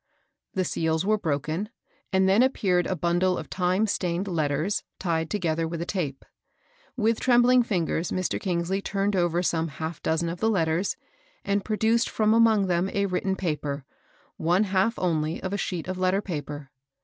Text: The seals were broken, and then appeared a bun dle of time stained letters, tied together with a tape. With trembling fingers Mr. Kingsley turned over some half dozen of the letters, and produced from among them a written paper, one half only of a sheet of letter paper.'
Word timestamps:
The 0.55 0.65
seals 0.65 1.05
were 1.05 1.19
broken, 1.19 1.69
and 2.11 2.27
then 2.27 2.41
appeared 2.41 2.87
a 2.87 2.95
bun 2.95 3.19
dle 3.19 3.37
of 3.37 3.51
time 3.51 3.85
stained 3.85 4.27
letters, 4.27 4.81
tied 4.97 5.29
together 5.29 5.67
with 5.67 5.79
a 5.79 5.85
tape. 5.85 6.25
With 6.97 7.19
trembling 7.19 7.61
fingers 7.61 8.09
Mr. 8.09 8.39
Kingsley 8.41 8.81
turned 8.81 9.15
over 9.15 9.43
some 9.43 9.67
half 9.67 10.01
dozen 10.01 10.27
of 10.27 10.39
the 10.39 10.49
letters, 10.49 10.97
and 11.45 11.63
produced 11.63 12.09
from 12.09 12.33
among 12.33 12.65
them 12.65 12.89
a 12.91 13.05
written 13.05 13.35
paper, 13.35 13.85
one 14.37 14.63
half 14.63 14.97
only 14.97 15.39
of 15.43 15.53
a 15.53 15.55
sheet 15.59 15.87
of 15.87 15.99
letter 15.99 16.19
paper.' 16.23 16.71